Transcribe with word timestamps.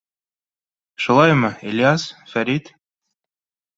Шулаймы, 1.03 1.51
Ильяс, 1.69 2.09
Фәрит?! 2.33 2.73